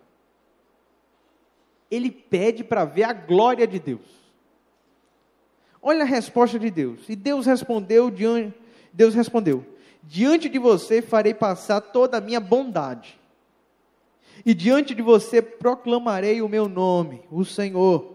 [1.89, 4.23] Ele pede para ver a glória de Deus.
[5.81, 7.07] Olha a resposta de Deus.
[7.07, 8.11] E Deus respondeu,
[8.91, 9.72] Deus respondeu:
[10.03, 13.19] Diante de você farei passar toda a minha bondade
[14.45, 18.13] e diante de você proclamarei o meu nome, o Senhor.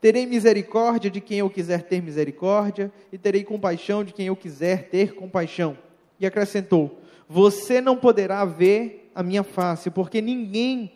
[0.00, 4.88] Terei misericórdia de quem eu quiser ter misericórdia, e terei compaixão de quem eu quiser
[4.90, 5.76] ter compaixão.
[6.20, 10.92] E acrescentou: Você não poderá ver a minha face, porque ninguém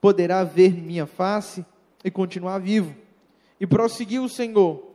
[0.00, 1.64] poderá ver minha face
[2.04, 2.94] e continuar vivo.
[3.58, 4.92] E prosseguiu o Senhor: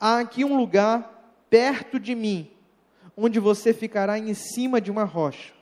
[0.00, 2.48] Há aqui um lugar perto de mim,
[3.16, 5.52] onde você ficará em cima de uma rocha.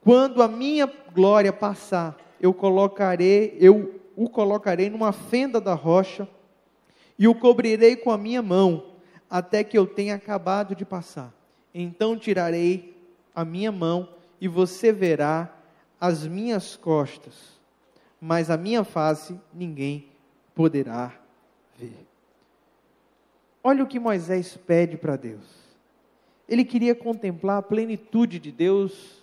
[0.00, 6.28] Quando a minha glória passar, eu colocarei, eu o colocarei numa fenda da rocha
[7.18, 8.94] e o cobrirei com a minha mão,
[9.30, 11.32] até que eu tenha acabado de passar.
[11.72, 12.96] Então tirarei
[13.34, 14.08] a minha mão
[14.40, 15.50] e você verá
[16.00, 17.60] as minhas costas,
[18.20, 20.08] mas a minha face ninguém
[20.54, 21.12] poderá
[21.78, 22.06] ver.
[23.62, 25.61] Olha o que Moisés pede para Deus.
[26.52, 29.22] Ele queria contemplar a plenitude de Deus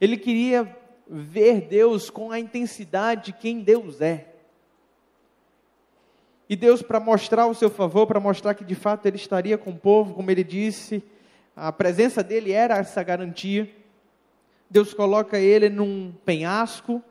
[0.00, 0.76] ele queria
[1.08, 4.32] ver Deus com a intensidade de quem Deus é.
[6.48, 9.70] E Deus, para mostrar o seu favor, para mostrar que de fato ele estaria com
[9.70, 11.02] o povo, como ele disse,
[11.56, 13.68] a presença dele era essa garantia.
[14.70, 17.02] Deus coloca ele num penhasco,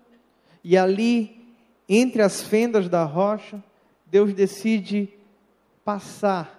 [0.64, 1.54] e ali,
[1.88, 3.62] entre as fendas da rocha,
[4.06, 5.10] Deus decide
[5.84, 6.55] passar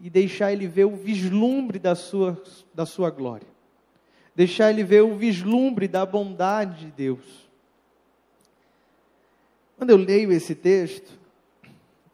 [0.00, 2.42] e deixar ele ver o vislumbre da sua,
[2.74, 3.46] da sua glória
[4.34, 7.48] deixar ele ver o vislumbre da bondade de Deus.
[9.76, 11.18] Quando eu leio esse texto,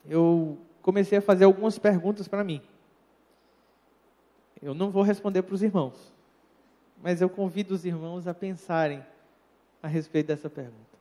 [0.08, 2.60] eu comecei a fazer algumas perguntas para mim.
[4.62, 6.12] Eu não vou responder para os irmãos,
[7.00, 9.04] mas eu convido os irmãos a pensarem
[9.80, 10.96] a respeito dessa pergunta.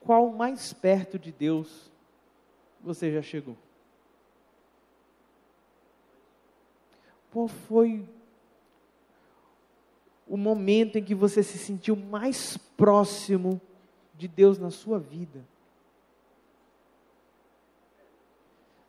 [0.00, 1.90] Qual mais perto de Deus
[2.80, 3.56] você já chegou?
[7.30, 8.04] Qual foi
[10.30, 13.60] o momento em que você se sentiu mais próximo
[14.16, 15.44] de Deus na sua vida.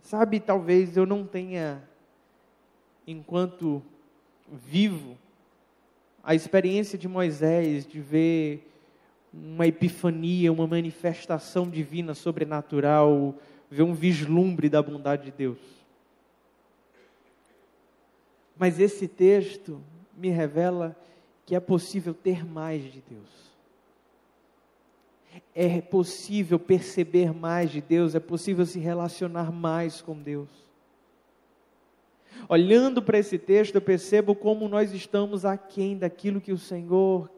[0.01, 1.82] Sabe, talvez eu não tenha,
[3.08, 3.82] enquanto
[4.51, 5.17] vivo,
[6.23, 8.71] a experiência de Moisés de ver
[9.34, 13.34] uma epifania, uma manifestação divina sobrenatural,
[13.67, 15.80] ver um vislumbre da bondade de Deus.
[18.62, 19.82] Mas esse texto
[20.16, 20.95] me revela
[21.47, 23.51] que é possível ter mais de Deus.
[25.55, 30.47] É possível perceber mais de Deus, é possível se relacionar mais com Deus.
[32.47, 37.32] Olhando para esse texto, eu percebo como nós estamos aquém daquilo que o Senhor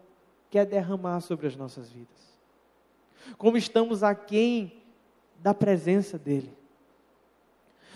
[0.50, 2.38] quer derramar sobre as nossas vidas.
[3.38, 4.84] Como estamos aquém
[5.40, 6.52] da presença dEle.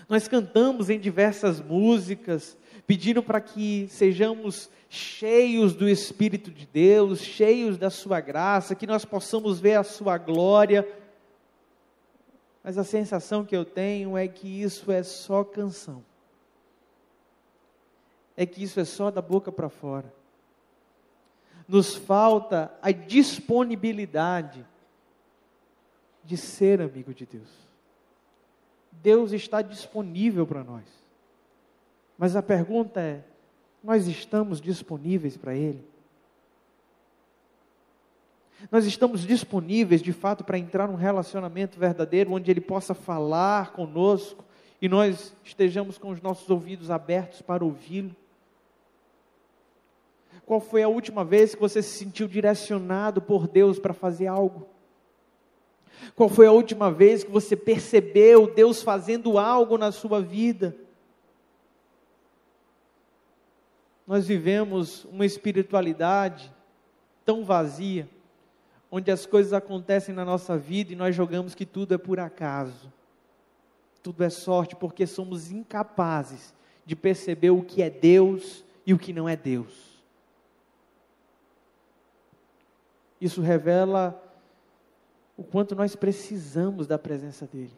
[0.07, 7.77] Nós cantamos em diversas músicas, pedindo para que sejamos cheios do Espírito de Deus, cheios
[7.77, 10.87] da Sua graça, que nós possamos ver a Sua glória.
[12.63, 16.03] Mas a sensação que eu tenho é que isso é só canção.
[18.35, 20.13] É que isso é só da boca para fora.
[21.67, 24.65] Nos falta a disponibilidade
[26.23, 27.66] de ser amigo de Deus.
[29.01, 30.85] Deus está disponível para nós.
[32.17, 33.23] Mas a pergunta é:
[33.83, 35.83] nós estamos disponíveis para Ele?
[38.71, 44.43] Nós estamos disponíveis de fato para entrar num relacionamento verdadeiro onde Ele possa falar conosco
[44.81, 48.15] e nós estejamos com os nossos ouvidos abertos para ouvi-lo?
[50.45, 54.67] Qual foi a última vez que você se sentiu direcionado por Deus para fazer algo?
[56.15, 60.75] Qual foi a última vez que você percebeu Deus fazendo algo na sua vida?
[64.05, 66.51] Nós vivemos uma espiritualidade
[67.25, 68.09] tão vazia,
[68.89, 72.91] onde as coisas acontecem na nossa vida e nós jogamos que tudo é por acaso,
[74.01, 76.53] tudo é sorte, porque somos incapazes
[76.85, 80.01] de perceber o que é Deus e o que não é Deus.
[83.19, 84.23] Isso revela
[85.37, 87.71] o quanto nós precisamos da presença dEle.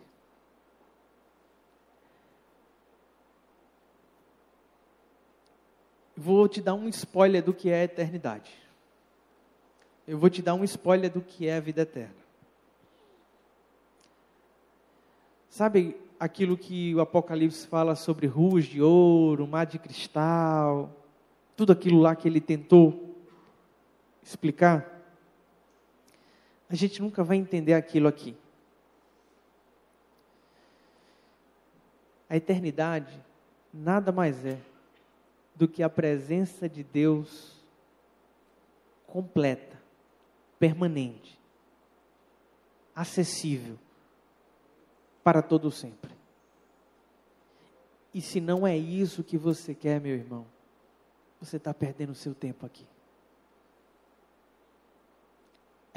[6.15, 8.51] Vou te dar um spoiler do que é a eternidade.
[10.07, 12.15] Eu vou te dar um spoiler do que é a vida eterna.
[15.49, 20.93] Sabe aquilo que o Apocalipse fala sobre ruas de ouro, mar de cristal,
[21.55, 23.15] tudo aquilo lá que ele tentou
[24.23, 24.98] explicar?
[26.69, 28.37] A gente nunca vai entender aquilo aqui.
[32.29, 33.19] A eternidade
[33.73, 34.59] nada mais é
[35.55, 37.59] do que a presença de Deus
[39.07, 39.81] completa,
[40.59, 41.39] permanente,
[42.95, 43.77] acessível
[45.23, 46.11] para todo sempre.
[48.13, 50.45] E se não é isso que você quer, meu irmão,
[51.41, 52.85] você está perdendo o seu tempo aqui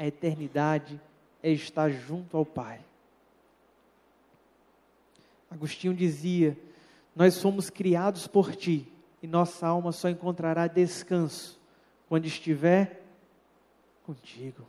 [0.03, 0.99] a eternidade
[1.41, 2.81] é estar junto ao Pai.
[5.49, 6.57] Agostinho dizia:
[7.15, 8.91] Nós somos criados por ti
[9.21, 11.57] e nossa alma só encontrará descanso
[12.09, 13.01] quando estiver
[14.05, 14.65] contigo.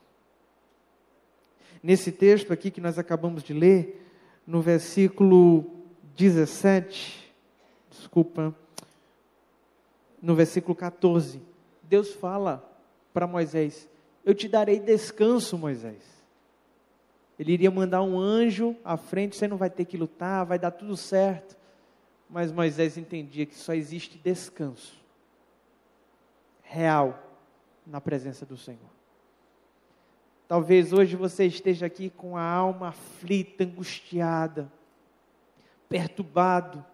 [1.83, 4.09] Nesse texto aqui que nós acabamos de ler,
[4.47, 5.69] no versículo
[6.15, 7.35] 17,
[7.91, 8.55] desculpa,
[10.23, 11.43] no versículo 14,
[11.83, 12.65] Deus fala
[13.13, 13.89] para Moisés:
[14.25, 16.03] eu te darei descanso, Moisés.
[17.39, 20.71] Ele iria mandar um anjo à frente, você não vai ter que lutar, vai dar
[20.71, 21.57] tudo certo.
[22.31, 25.03] Mas Moisés entendia que só existe descanso
[26.63, 27.23] real
[27.87, 28.95] na presença do Senhor.
[30.49, 34.71] Talvez hoje você esteja aqui com a alma aflita, angustiada,
[35.89, 36.85] perturbado,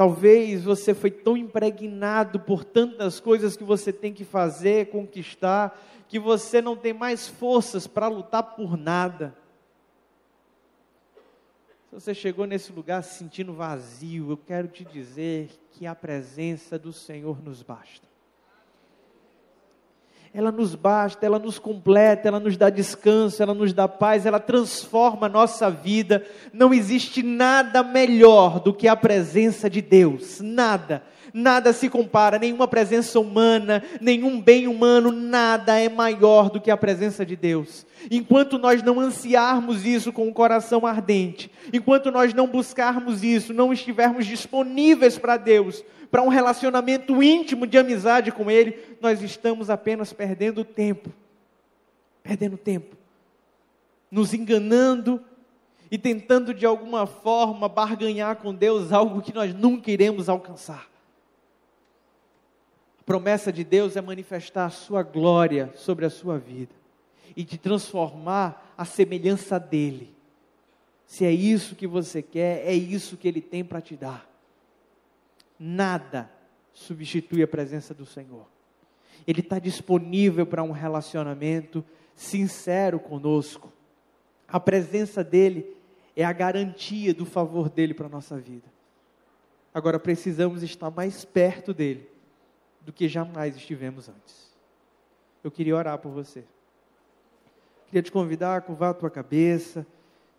[0.00, 5.78] Talvez você foi tão impregnado por tantas coisas que você tem que fazer, conquistar,
[6.08, 9.36] que você não tem mais forças para lutar por nada.
[11.90, 16.78] Se você chegou nesse lugar se sentindo vazio, eu quero te dizer que a presença
[16.78, 18.09] do Senhor nos basta
[20.32, 24.38] ela nos basta, ela nos completa, ela nos dá descanso, ela nos dá paz, ela
[24.38, 26.24] transforma a nossa vida.
[26.52, 31.02] Não existe nada melhor do que a presença de Deus, nada.
[31.32, 36.76] Nada se compara, nenhuma presença humana, nenhum bem humano, nada é maior do que a
[36.76, 37.86] presença de Deus.
[38.10, 43.72] Enquanto nós não ansiarmos isso com o coração ardente, enquanto nós não buscarmos isso, não
[43.72, 50.12] estivermos disponíveis para Deus, para um relacionamento íntimo de amizade com Ele, nós estamos apenas
[50.12, 51.10] perdendo tempo.
[52.22, 52.96] Perdendo tempo.
[54.10, 55.22] Nos enganando
[55.88, 60.88] e tentando de alguma forma barganhar com Deus algo que nós nunca iremos alcançar.
[63.00, 66.74] A promessa de Deus é manifestar a sua glória sobre a sua vida
[67.36, 70.12] e te transformar a semelhança dele.
[71.06, 74.29] Se é isso que você quer, é isso que ele tem para te dar
[75.60, 76.30] nada
[76.72, 78.46] substitui a presença do Senhor.
[79.26, 81.84] Ele está disponível para um relacionamento
[82.14, 83.70] sincero conosco.
[84.48, 85.76] A presença dele
[86.16, 88.66] é a garantia do favor dele para a nossa vida.
[89.72, 92.08] Agora precisamos estar mais perto dele
[92.80, 94.50] do que jamais estivemos antes.
[95.44, 96.44] Eu queria orar por você.
[97.86, 99.86] Queria te convidar a curvar a tua cabeça,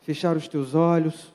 [0.01, 1.33] fechar os teus olhos.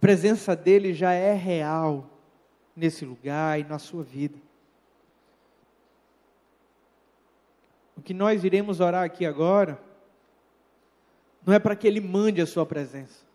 [0.00, 2.08] Presença dele já é real
[2.74, 4.38] nesse lugar e na sua vida.
[7.96, 9.78] O que nós iremos orar aqui agora
[11.44, 13.26] não é para que Ele mande a Sua presença,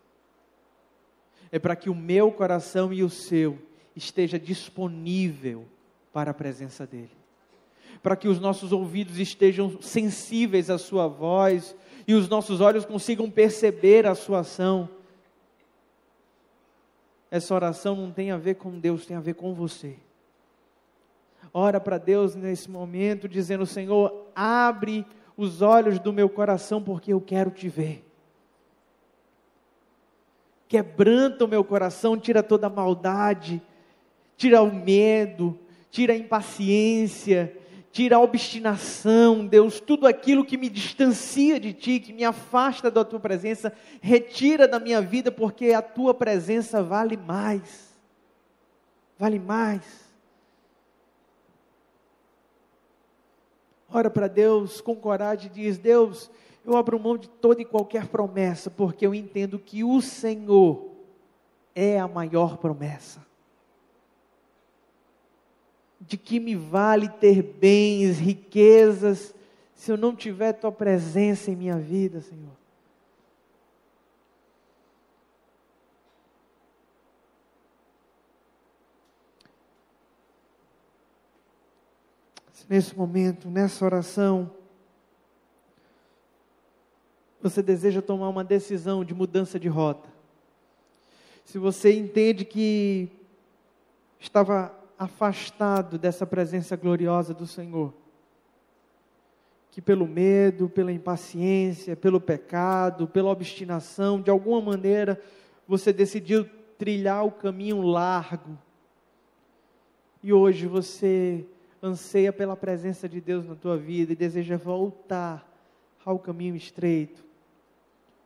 [1.52, 3.58] é para que o meu coração e o seu
[3.94, 5.66] esteja disponível
[6.12, 7.10] para a presença dEle,
[8.02, 13.30] para que os nossos ouvidos estejam sensíveis à Sua voz e os nossos olhos consigam
[13.30, 14.88] perceber a Sua ação.
[17.30, 19.96] Essa oração não tem a ver com Deus, tem a ver com você.
[21.52, 25.06] Ora para Deus nesse momento, dizendo: Senhor, abre
[25.36, 28.04] os olhos do meu coração, porque eu quero te ver.
[30.68, 33.62] Quebranta o meu coração, tira toda a maldade,
[34.36, 35.58] tira o medo,
[35.90, 37.56] tira a impaciência,
[37.96, 43.02] tira a obstinação, Deus, tudo aquilo que me distancia de Ti, que me afasta da
[43.02, 43.72] Tua presença,
[44.02, 47.96] retira da minha vida, porque a Tua presença vale mais.
[49.18, 49.82] Vale mais.
[53.90, 56.30] Ora para Deus com coragem e diz: Deus,
[56.66, 60.90] eu abro mão de toda e qualquer promessa, porque eu entendo que o Senhor
[61.74, 63.24] é a maior promessa.
[66.00, 69.34] De que me vale ter bens, riquezas,
[69.74, 72.56] se eu não tiver tua presença em minha vida, Senhor?
[82.68, 84.50] nesse momento, nessa oração,
[87.40, 90.08] você deseja tomar uma decisão de mudança de rota,
[91.44, 93.08] se você entende que
[94.18, 97.92] estava afastado dessa presença gloriosa do Senhor,
[99.70, 105.20] que pelo medo, pela impaciência, pelo pecado, pela obstinação, de alguma maneira
[105.68, 108.58] você decidiu trilhar o caminho largo,
[110.22, 111.46] e hoje você
[111.82, 115.46] anseia pela presença de Deus na tua vida e deseja voltar
[116.04, 117.24] ao caminho estreito,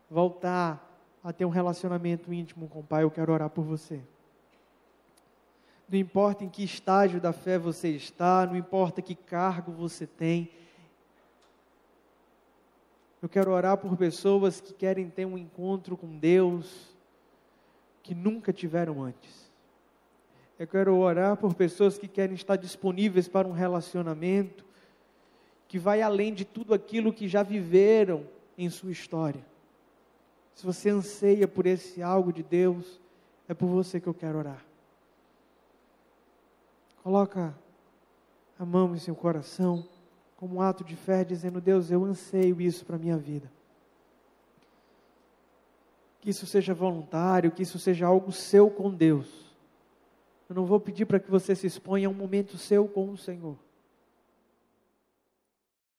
[0.08, 0.86] voltar
[1.22, 4.00] a ter um relacionamento íntimo com o Pai, eu quero orar por você.
[5.90, 10.50] Não importa em que estágio da fé você está, não importa que cargo você tem,
[13.22, 16.96] eu quero orar por pessoas que querem ter um encontro com Deus
[18.02, 19.50] que nunca tiveram antes.
[20.58, 24.64] Eu quero orar por pessoas que querem estar disponíveis para um relacionamento
[25.68, 28.26] que vai além de tudo aquilo que já viveram
[28.56, 29.44] em sua história.
[30.54, 33.00] Se você anseia por esse algo de Deus,
[33.48, 34.69] é por você que eu quero orar.
[37.02, 37.54] Coloca
[38.58, 39.86] a mão em seu coração
[40.36, 43.50] como um ato de fé, dizendo: Deus, eu anseio isso para a minha vida.
[46.20, 49.50] Que isso seja voluntário, que isso seja algo seu com Deus
[50.50, 53.16] eu não vou pedir para que você se exponha a um momento seu com o
[53.16, 53.56] Senhor.